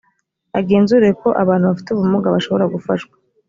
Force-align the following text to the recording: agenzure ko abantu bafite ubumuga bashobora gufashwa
agenzure 0.59 1.07
ko 1.21 1.27
abantu 1.41 1.65
bafite 1.69 1.89
ubumuga 1.91 2.33
bashobora 2.35 2.65
gufashwa 2.73 3.13